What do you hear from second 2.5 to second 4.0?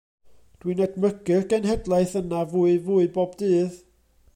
fwy fwy bob dydd.